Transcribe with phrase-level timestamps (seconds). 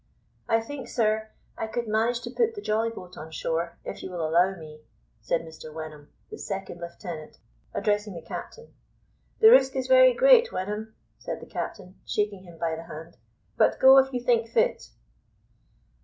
[0.49, 4.09] "I think, sir, I could manage to put the jolly boat on shore, if you
[4.09, 4.79] will allow me,"
[5.21, 7.37] said Mr Wenham, the second lieutenant,
[7.75, 8.73] addressing the captain.
[9.41, 13.17] "The risk is very great, Wenham," said the captain, shaking him by the hand;
[13.57, 14.89] "but go if you think fit."